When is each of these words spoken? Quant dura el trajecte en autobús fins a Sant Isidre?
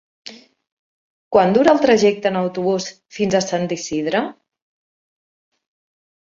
Quant 1.35 1.51
dura 1.57 1.75
el 1.77 1.81
trajecte 1.83 2.31
en 2.31 2.39
autobús 2.39 2.87
fins 3.19 3.37
a 3.37 3.43
Sant 3.49 3.67
Isidre? 3.77 4.23